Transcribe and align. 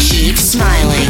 Keep 0.00 0.36
smiling. 0.36 1.08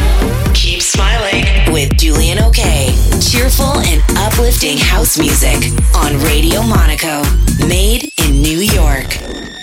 Keep 0.54 0.83
smiling 0.83 1.45
with 1.73 1.97
Julian 1.97 2.38
OK. 2.38 2.94
Cheerful 3.21 3.79
and 3.80 4.02
uplifting 4.18 4.76
house 4.79 5.18
music 5.18 5.72
on 5.94 6.18
Radio 6.25 6.62
Monaco, 6.62 7.23
made 7.67 8.11
in 8.25 8.43
New 8.43 8.59
York. 8.59 9.59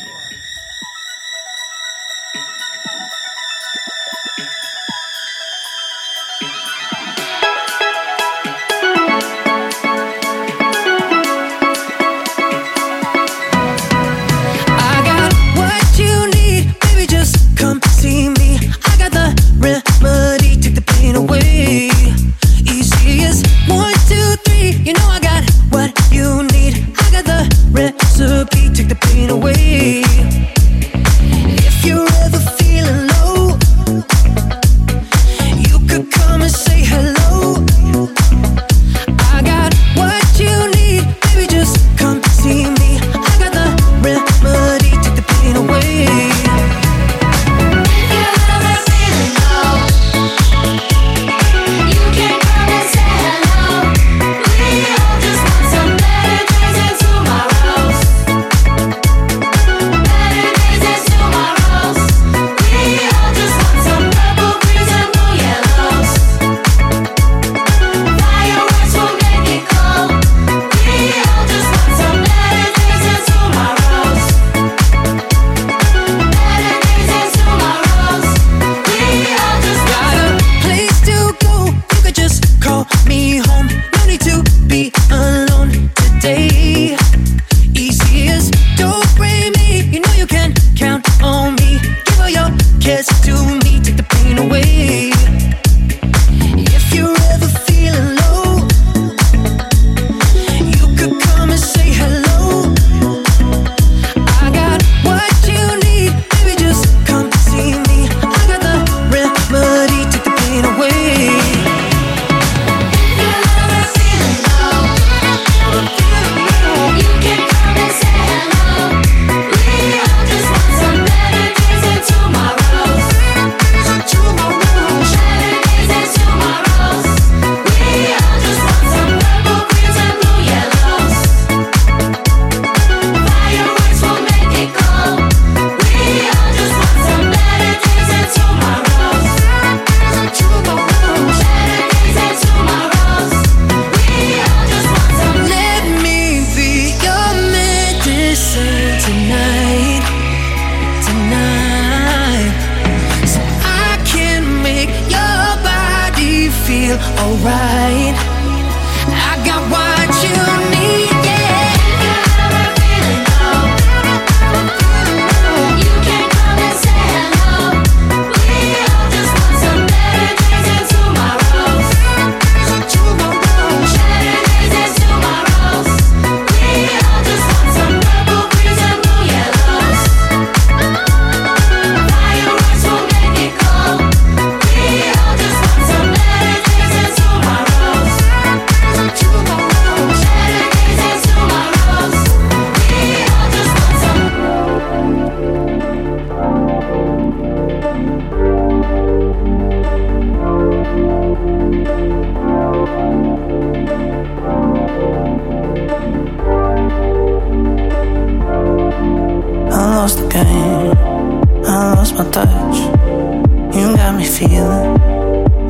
feeling 214.37 215.01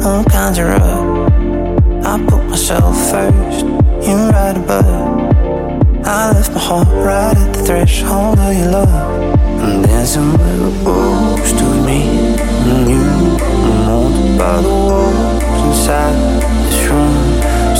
all 0.04 0.26
kinds 0.26 0.60
of 0.60 0.68
rough. 0.68 1.32
I 2.06 2.20
put 2.28 2.44
myself 2.50 2.96
first, 3.10 3.66
you 4.06 4.18
right 4.36 4.58
above. 4.58 6.04
I 6.06 6.32
left 6.34 6.52
my 6.52 6.60
heart 6.60 6.88
right 6.90 7.38
at 7.38 7.54
the 7.54 7.64
threshold 7.64 8.40
of 8.40 8.54
your 8.54 8.72
love. 8.72 9.24
And 9.64 9.86
there's 9.86 10.18
a 10.18 10.22
little 10.22 10.76
boat 10.84 11.40
between 11.48 11.86
me 11.86 12.02
and 12.68 12.90
you. 12.90 13.06
I'm 13.68 13.84
haunted 13.88 14.38
by 14.38 14.62
the 14.62 14.74
walls 14.88 15.44
inside 15.64 16.18
this 16.68 16.82
room. 16.92 17.26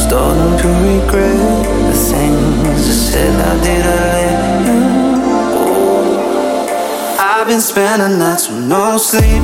Starting 0.06 0.56
to 0.62 0.70
regret 0.88 1.66
the 1.88 1.96
things 2.10 2.82
I 2.88 2.96
said 3.10 3.36
I 3.36 3.54
did. 3.66 3.86
I 3.86 3.98
let 4.16 4.40
you 4.68 4.82
go. 5.54 5.66
I've 7.20 7.46
been 7.46 7.60
spending 7.60 8.20
nights 8.20 8.48
with 8.48 8.64
no 8.64 8.98
sleep. 8.98 9.44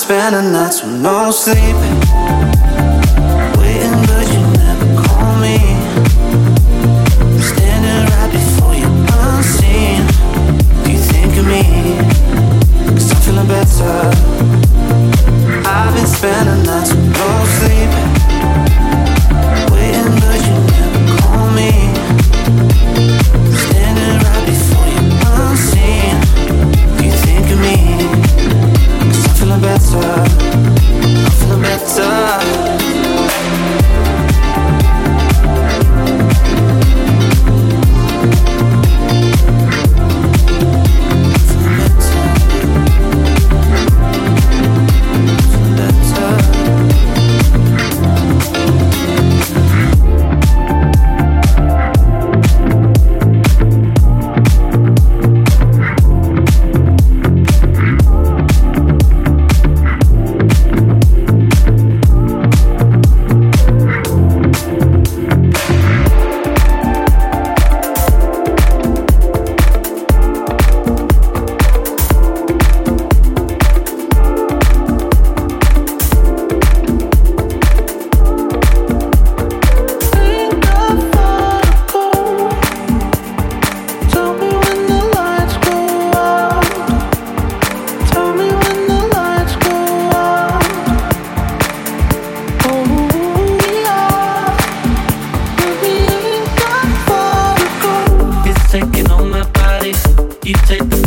spending 0.00 0.52
nights 0.52 0.82
with 0.82 0.98
no 1.02 1.30
sleep. 1.30 1.76
Waiting, 3.58 4.00
but 4.08 4.26
you 4.32 4.40
never 4.56 4.88
call 5.02 5.36
me. 5.44 5.58
Standing 7.38 8.08
right 8.10 8.30
before 8.32 8.74
you 8.74 8.88
unseen. 9.20 10.06
Do 10.84 10.92
you 10.92 10.98
think 10.98 11.36
of 11.36 11.46
me? 11.46 11.64
Cause 12.94 13.12
I'm 13.12 13.20
feeling 13.20 13.48
better. 13.48 14.29
you 100.50 100.56
take 100.66 100.80
the. 100.90 100.99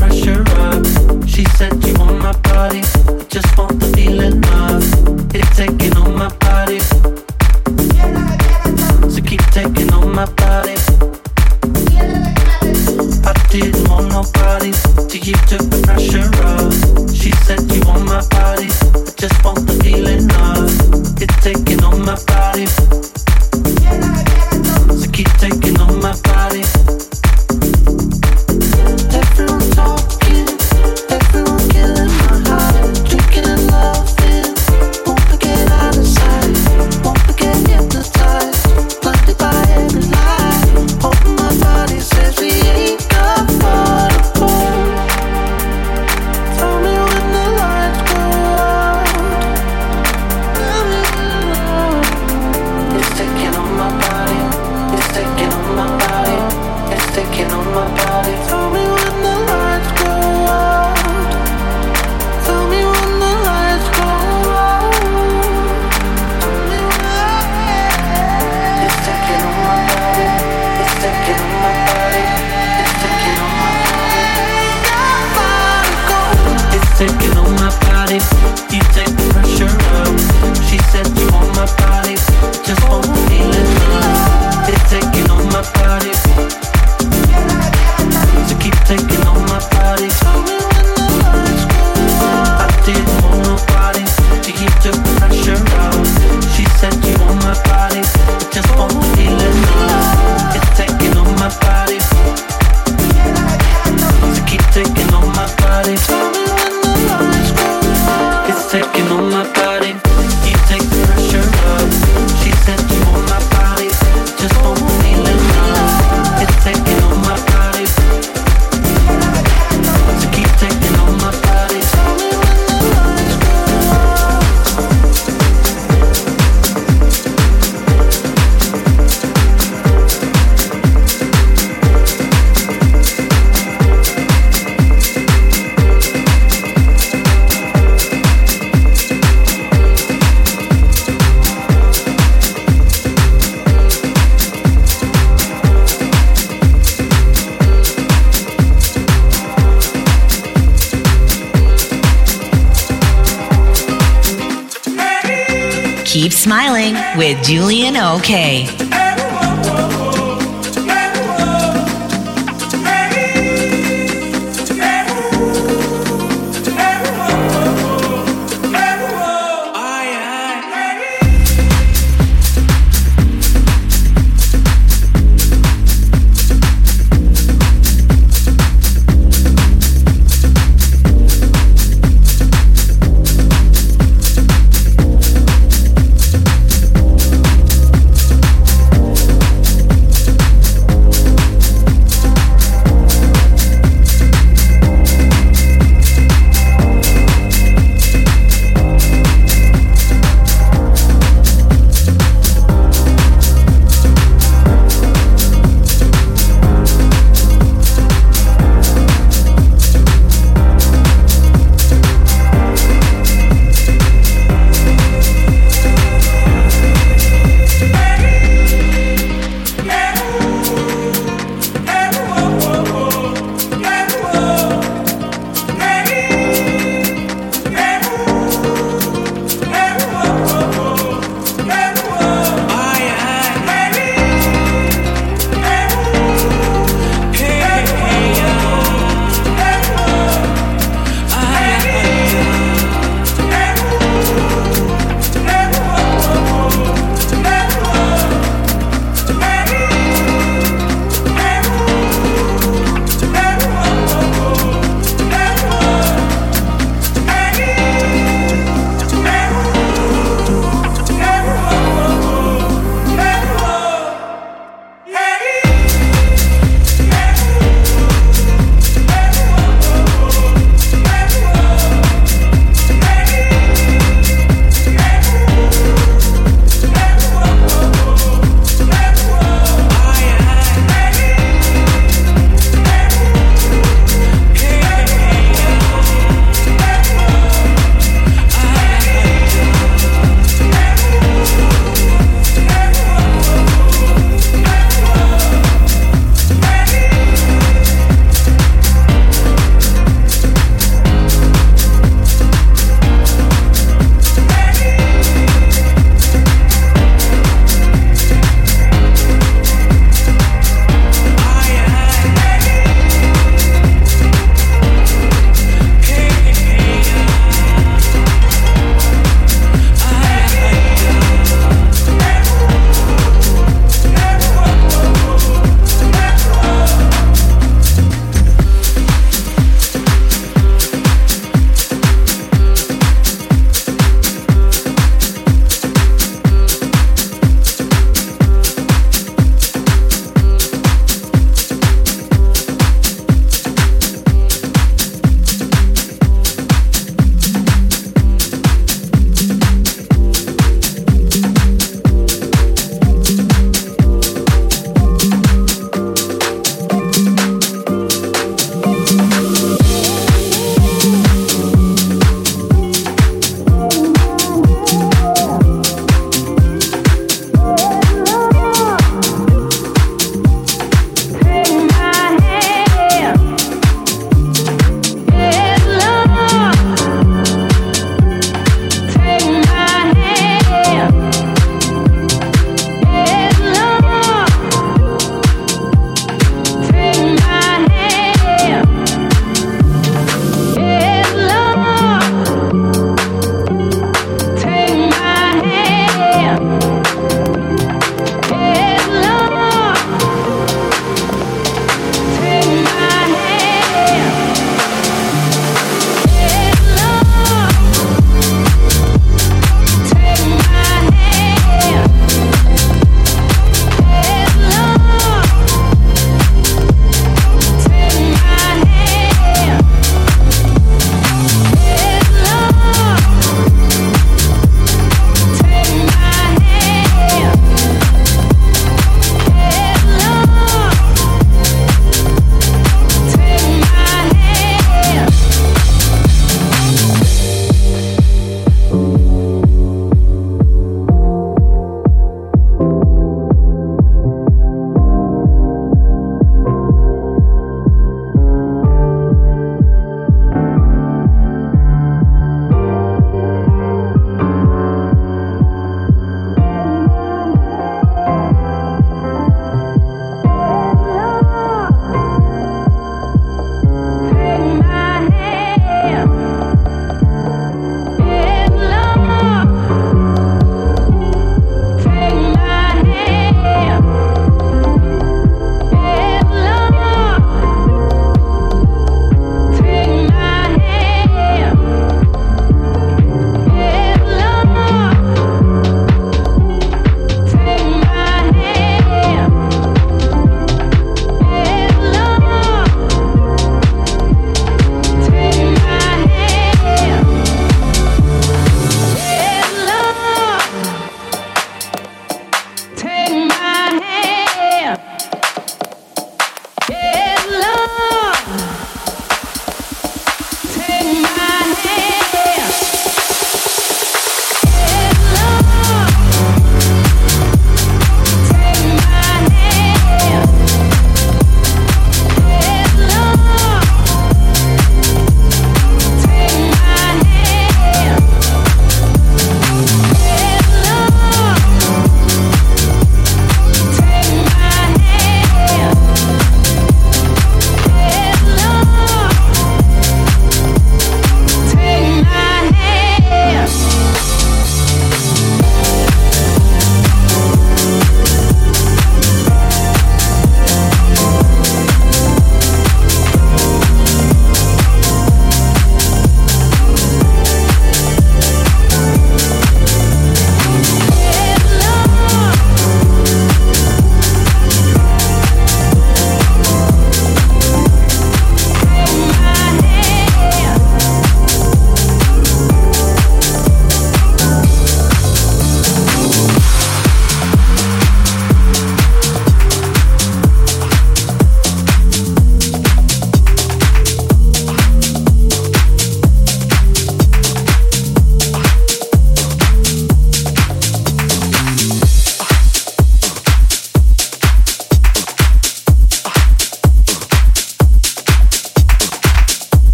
with 157.16 157.44
Julian 157.44 157.96
O.K. 157.98 158.83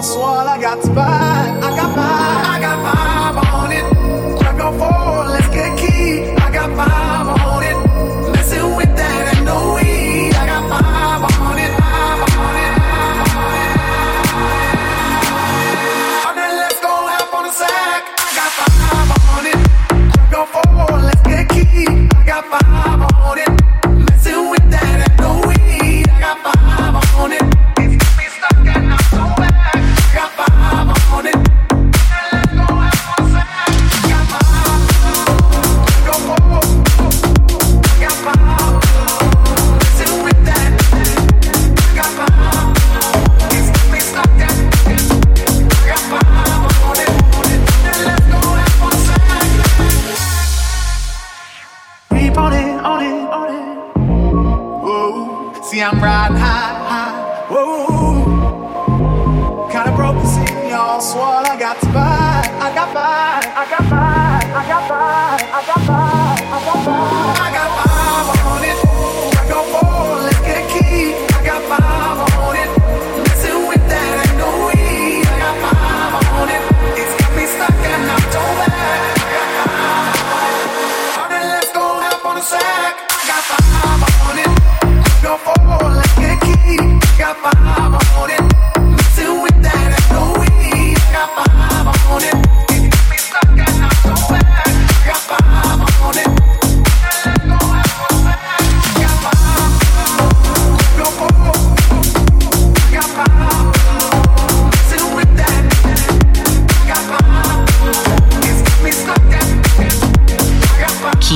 on 0.00 0.60
it. 0.60 1.27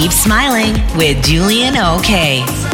Keep 0.02 0.10
smiling 0.10 0.72
with 0.96 1.22
Julian 1.22 1.76
OK. 1.76 2.71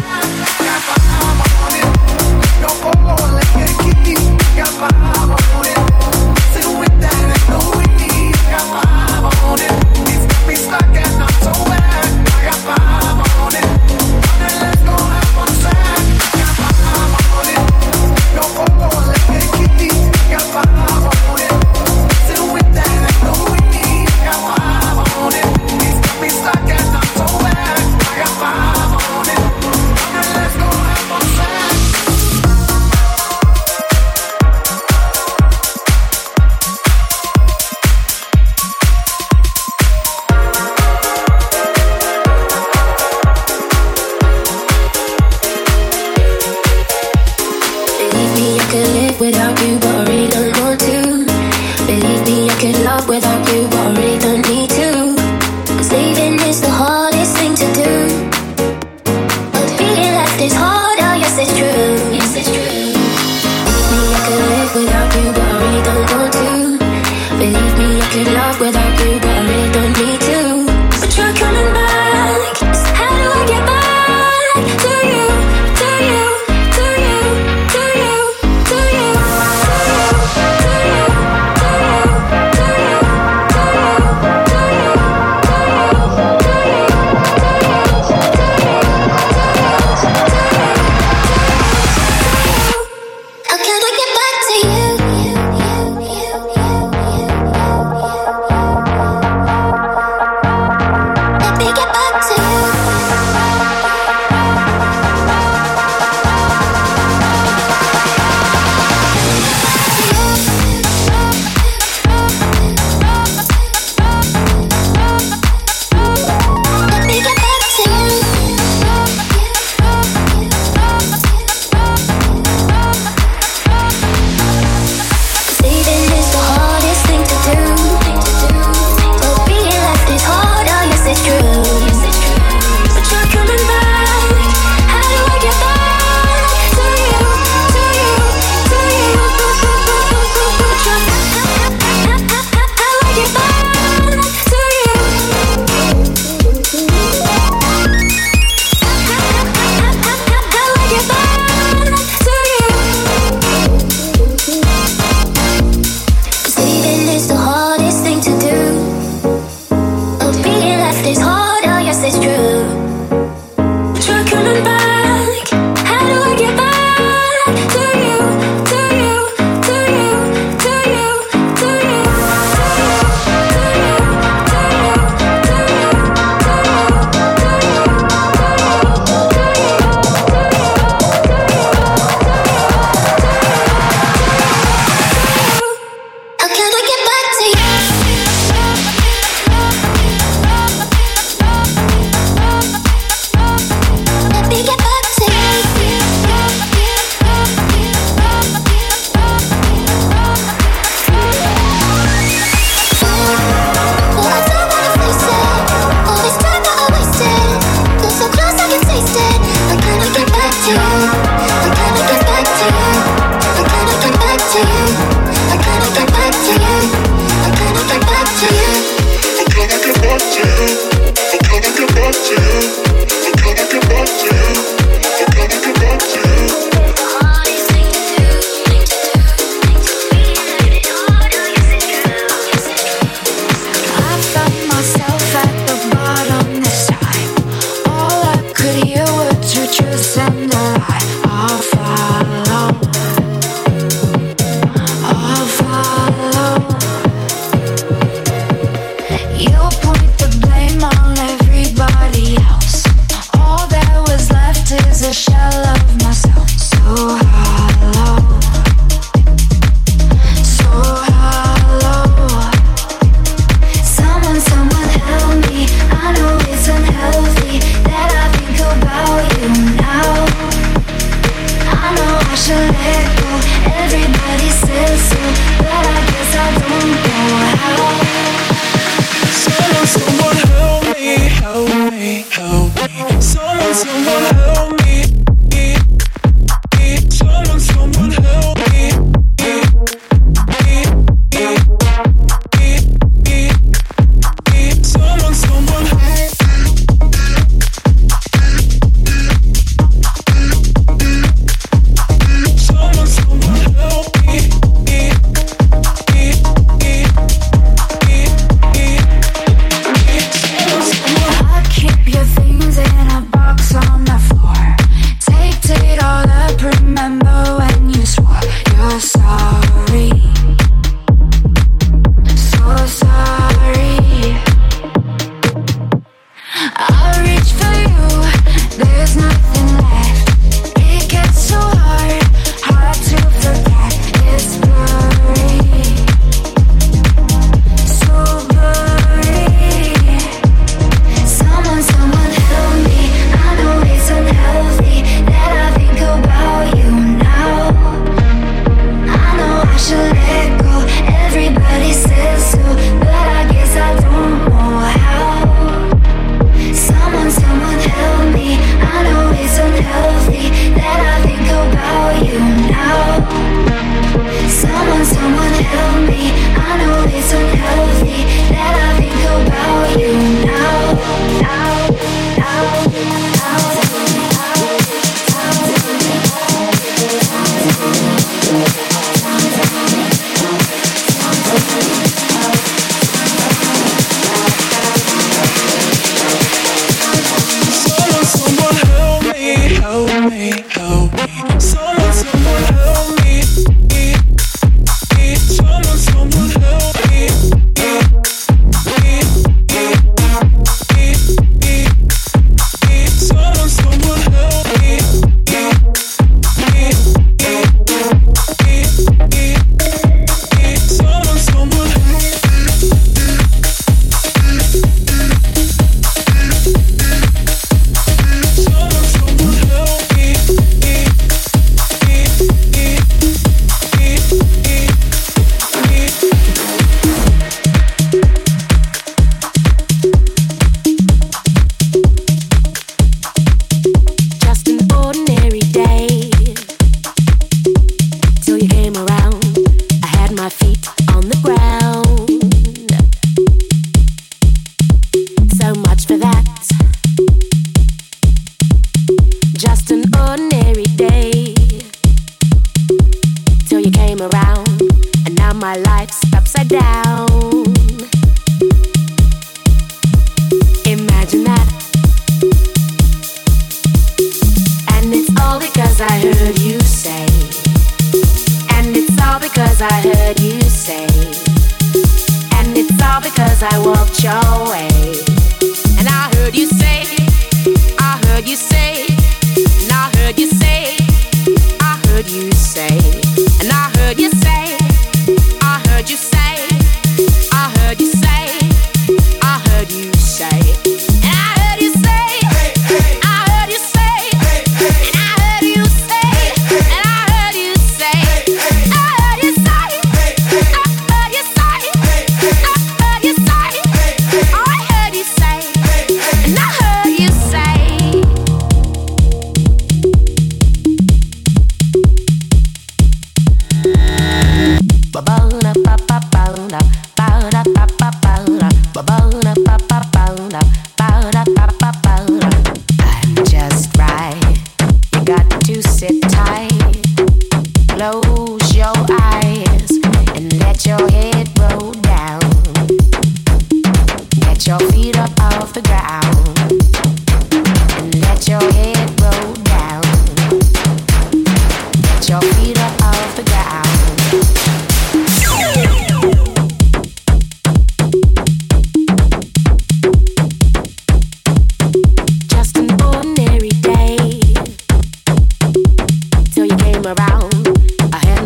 for 446.09 446.17
that. 446.17 446.48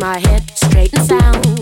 my 0.02 0.18
head 0.18 0.42
straight 0.58 0.92
and 0.94 1.06
sound. 1.06 1.61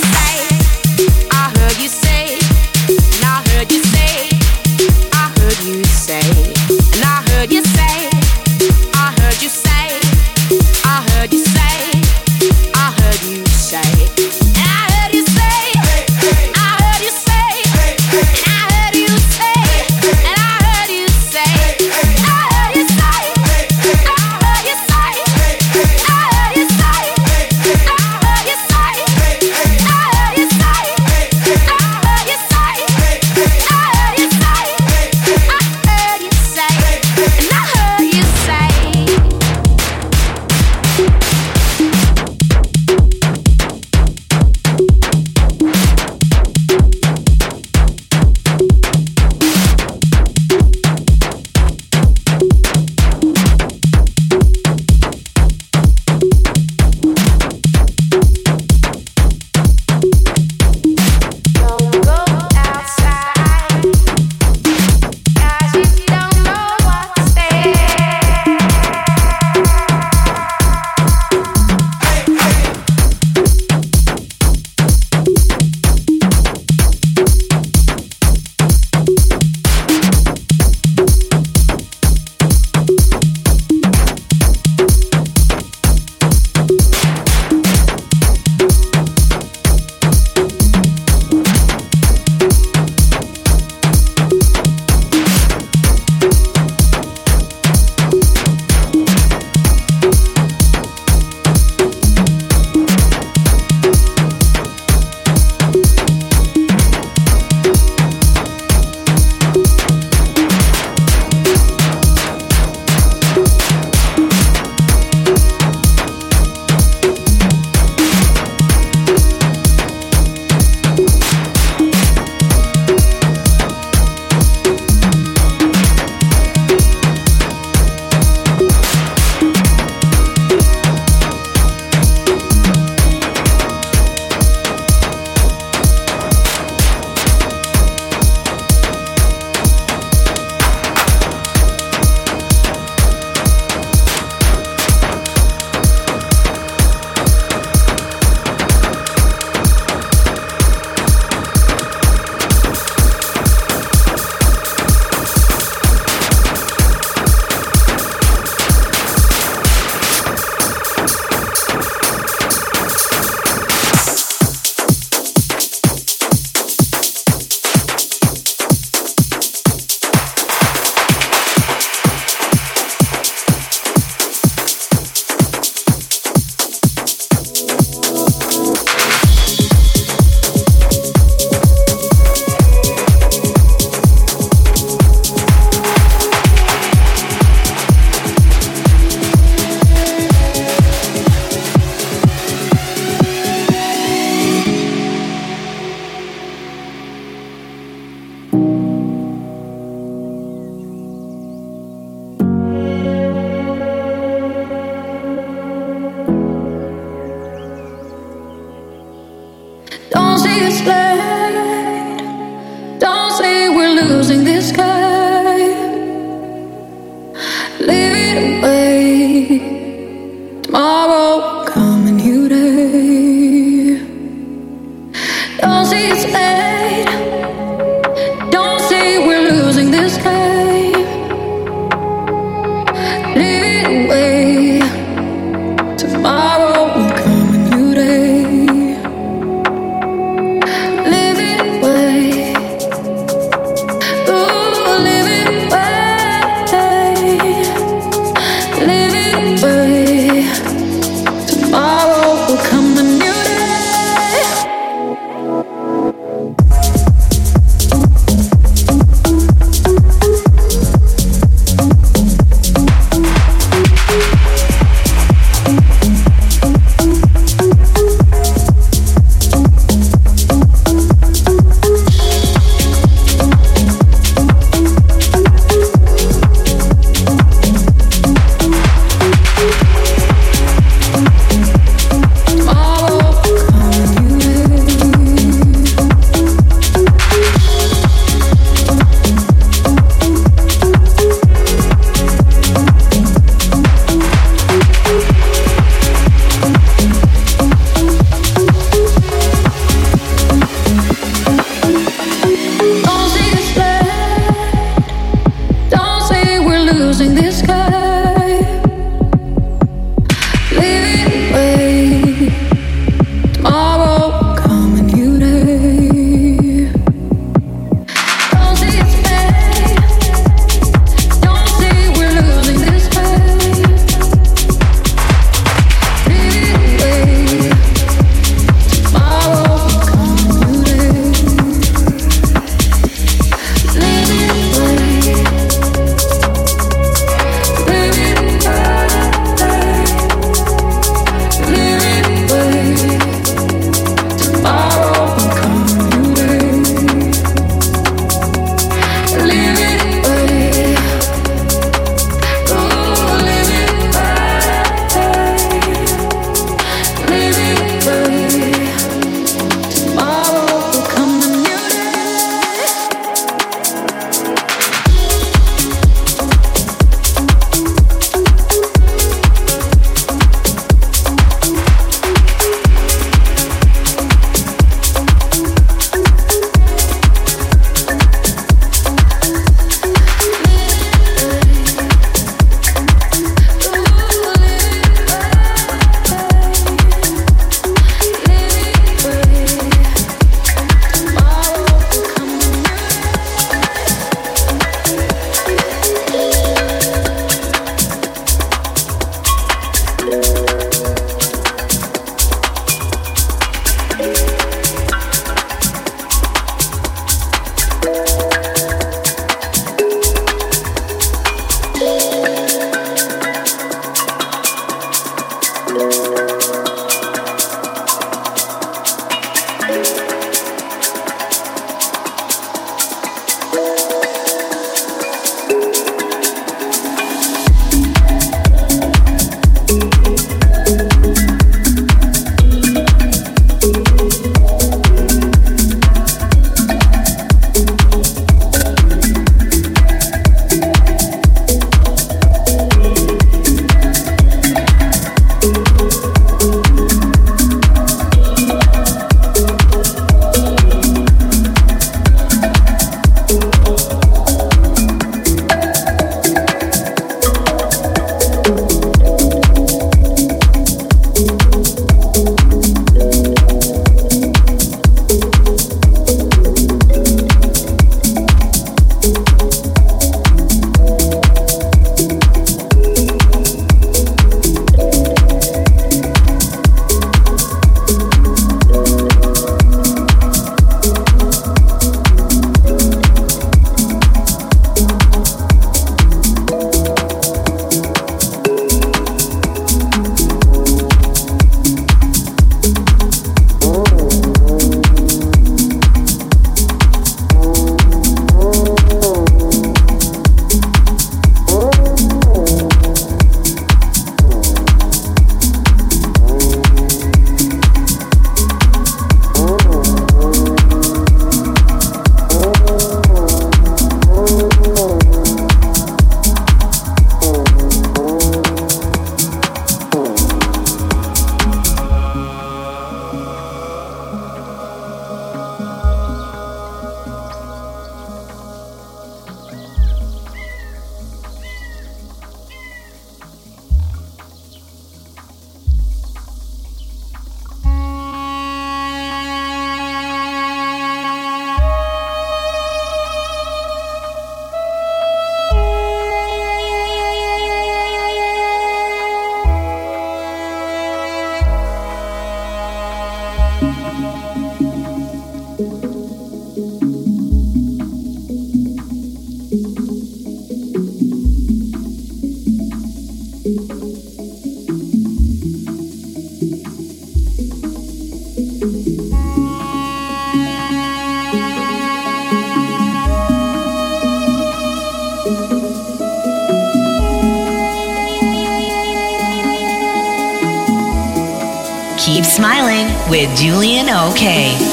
With 583.41 583.57
Julian 583.57 584.07
OK. 584.09 584.90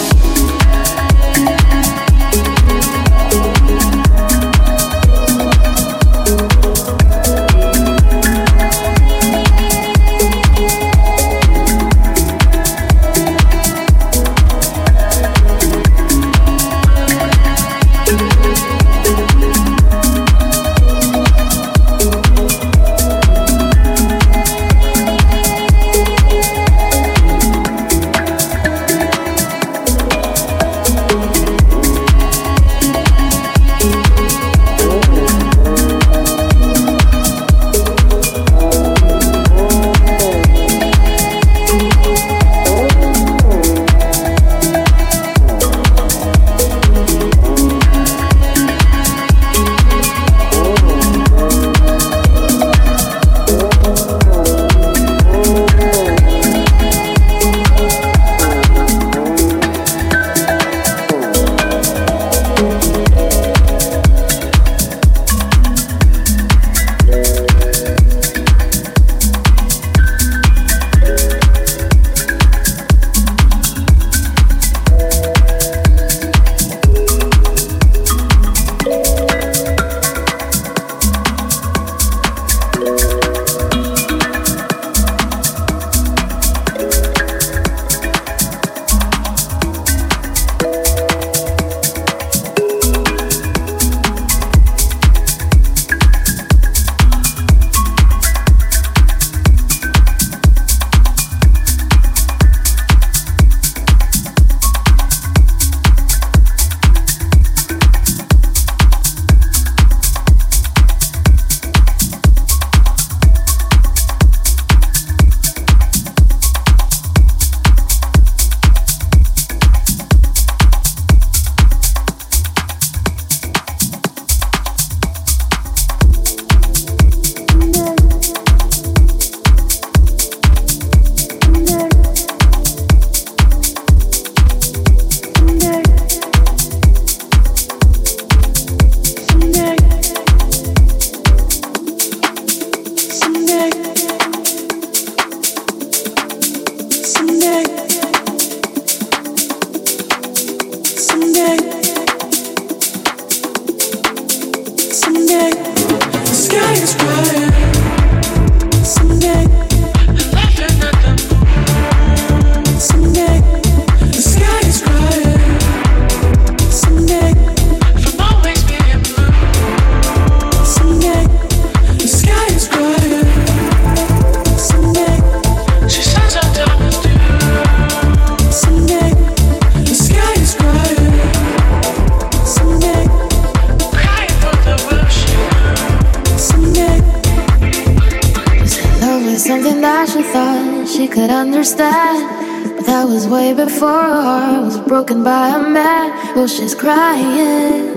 Broken 193.81 195.23
by 195.23 195.51
a 195.51 195.69
man. 195.69 196.11
Oh, 196.37 196.47
she's 196.47 196.75
crying. 196.75 197.95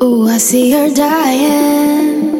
Oh, 0.00 0.28
I 0.28 0.38
see 0.38 0.70
her 0.72 0.90
dying. 0.90 2.30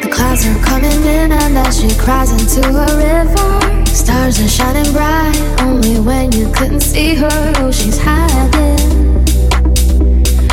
The 0.00 0.08
clouds 0.12 0.46
are 0.46 0.64
coming 0.64 1.02
in, 1.04 1.32
and 1.32 1.56
then 1.56 1.72
she 1.72 1.88
cries 1.98 2.30
into 2.30 2.68
a 2.68 2.86
river. 2.96 3.86
Stars 3.86 4.38
are 4.40 4.48
shining 4.48 4.92
bright, 4.92 5.36
only 5.60 5.98
when 5.98 6.30
you 6.32 6.50
couldn't 6.52 6.82
see 6.82 7.14
her. 7.14 7.52
Oh, 7.56 7.72
she's 7.72 7.98
hiding. 7.98 8.78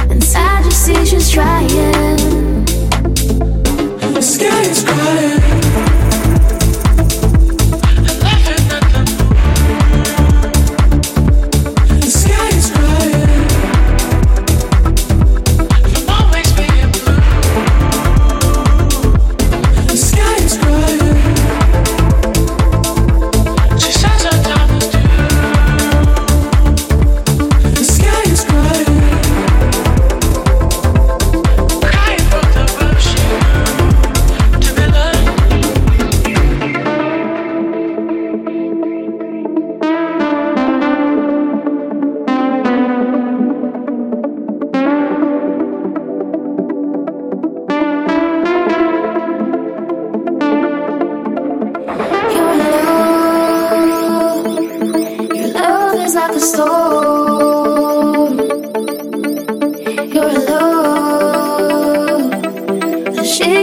Inside, 0.10 0.66
you 0.66 0.72
see 0.72 1.06
she's 1.06 1.30
trying. 1.30 2.66
The 4.14 4.22
sky 4.22 4.62
is 4.62 4.84
crying. 4.84 6.03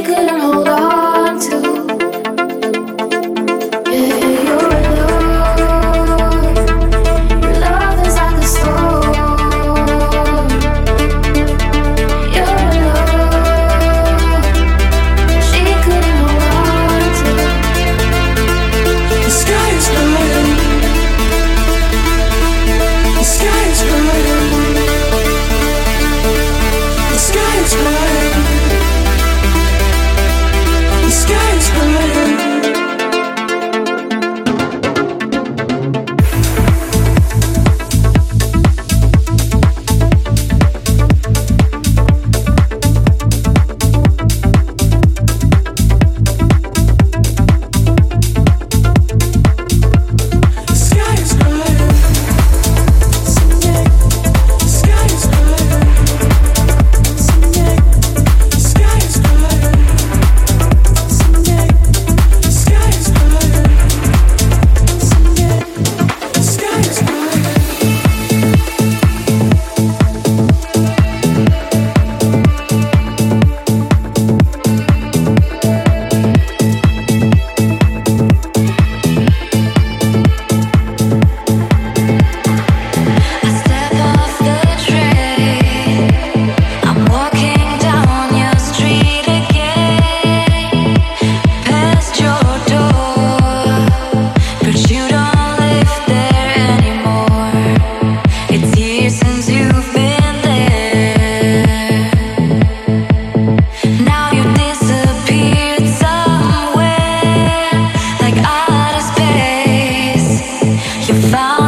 And 0.08 0.30
I 0.30 0.89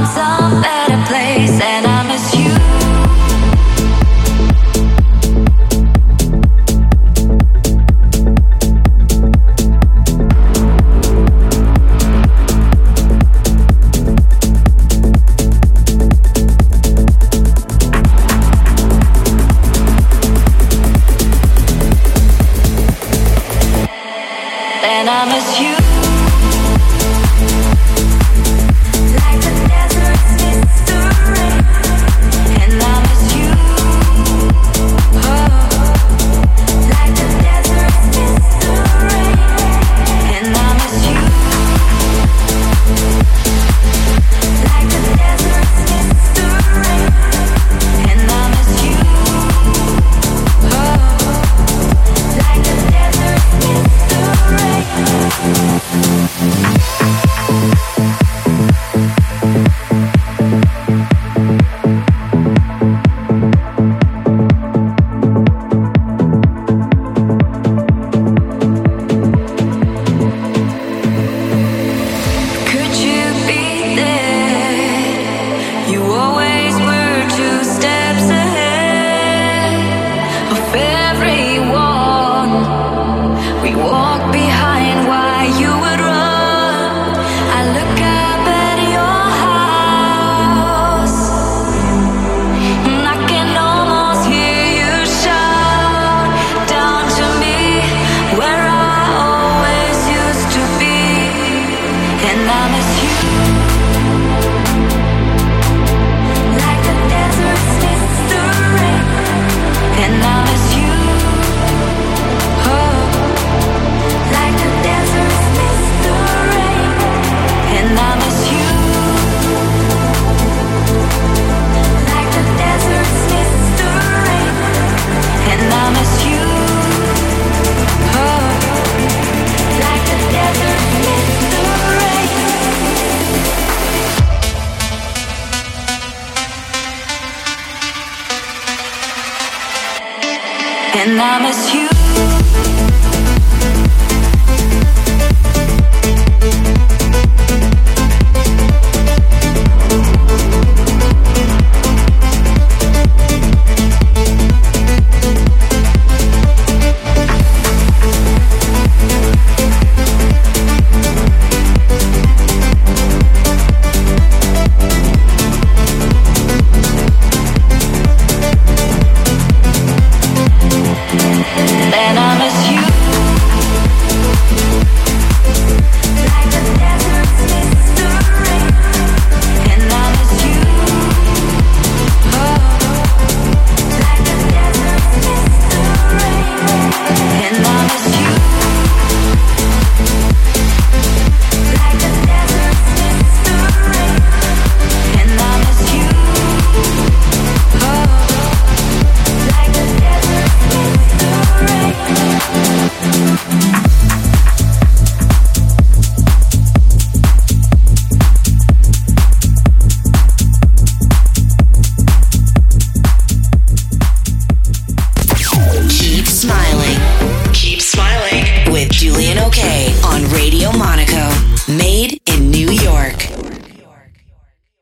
miss 0.03 0.17
you. 0.17 0.32